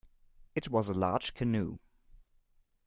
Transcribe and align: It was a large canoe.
It 0.55 0.69
was 0.71 0.89
a 0.89 0.95
large 0.95 1.35
canoe. 1.35 1.77